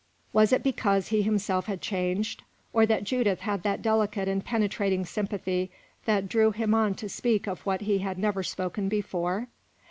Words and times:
Was 0.33 0.51
it 0.51 0.63
because 0.63 1.09
he 1.09 1.21
himself 1.21 1.67
had 1.67 1.79
changed, 1.79 2.41
or 2.73 2.87
that 2.87 3.03
Judith 3.03 3.41
had 3.41 3.61
that 3.61 3.83
delicate 3.83 4.27
and 4.27 4.43
penetrating 4.43 5.05
sympathy 5.05 5.69
that 6.05 6.27
drew 6.27 6.49
him 6.49 6.73
on 6.73 6.95
to 6.95 7.07
speak 7.07 7.45
of 7.47 7.61
what 7.67 7.81
he 7.81 7.99
had 7.99 8.17
never 8.17 8.41
spoken 8.41 8.89
before? 8.89 9.45